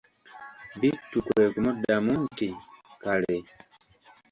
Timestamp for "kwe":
1.25-1.43